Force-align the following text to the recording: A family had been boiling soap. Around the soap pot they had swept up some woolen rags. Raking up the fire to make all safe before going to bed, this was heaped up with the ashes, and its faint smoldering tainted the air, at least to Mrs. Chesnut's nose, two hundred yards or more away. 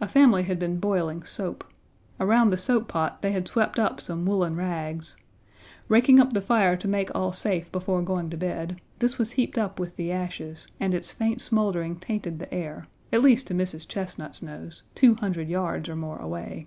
A 0.00 0.08
family 0.08 0.44
had 0.44 0.58
been 0.58 0.80
boiling 0.80 1.24
soap. 1.24 1.62
Around 2.18 2.48
the 2.48 2.56
soap 2.56 2.88
pot 2.88 3.20
they 3.20 3.32
had 3.32 3.46
swept 3.46 3.78
up 3.78 4.00
some 4.00 4.24
woolen 4.24 4.56
rags. 4.56 5.14
Raking 5.88 6.18
up 6.18 6.32
the 6.32 6.40
fire 6.40 6.74
to 6.78 6.88
make 6.88 7.14
all 7.14 7.34
safe 7.34 7.70
before 7.70 8.00
going 8.00 8.30
to 8.30 8.38
bed, 8.38 8.80
this 9.00 9.18
was 9.18 9.32
heaped 9.32 9.58
up 9.58 9.78
with 9.78 9.96
the 9.96 10.10
ashes, 10.10 10.68
and 10.80 10.94
its 10.94 11.12
faint 11.12 11.42
smoldering 11.42 11.96
tainted 11.96 12.38
the 12.38 12.54
air, 12.54 12.86
at 13.12 13.20
least 13.20 13.46
to 13.48 13.54
Mrs. 13.54 13.86
Chesnut's 13.86 14.40
nose, 14.40 14.84
two 14.94 15.16
hundred 15.16 15.50
yards 15.50 15.86
or 15.90 15.96
more 15.96 16.16
away. 16.16 16.66